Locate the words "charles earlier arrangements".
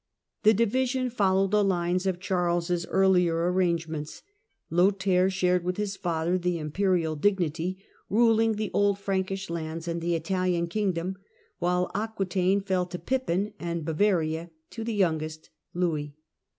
2.19-4.23